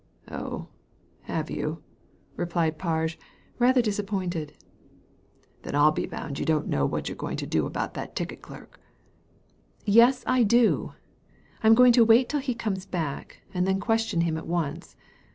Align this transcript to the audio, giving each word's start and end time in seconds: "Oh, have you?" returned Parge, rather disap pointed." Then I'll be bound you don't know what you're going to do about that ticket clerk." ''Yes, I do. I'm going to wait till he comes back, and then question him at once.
"Oh, 0.31 0.65
have 1.25 1.51
you?" 1.51 1.83
returned 2.35 2.79
Parge, 2.79 3.19
rather 3.59 3.83
disap 3.83 4.07
pointed." 4.07 4.53
Then 5.61 5.75
I'll 5.75 5.91
be 5.91 6.07
bound 6.07 6.39
you 6.39 6.43
don't 6.43 6.67
know 6.67 6.87
what 6.87 7.07
you're 7.07 7.15
going 7.15 7.37
to 7.37 7.45
do 7.45 7.67
about 7.67 7.93
that 7.93 8.15
ticket 8.15 8.41
clerk." 8.41 8.79
''Yes, 9.85 10.23
I 10.25 10.41
do. 10.41 10.93
I'm 11.61 11.75
going 11.75 11.93
to 11.93 12.03
wait 12.03 12.29
till 12.29 12.39
he 12.39 12.55
comes 12.55 12.87
back, 12.87 13.43
and 13.53 13.67
then 13.67 13.79
question 13.79 14.21
him 14.21 14.37
at 14.39 14.47
once. 14.47 14.95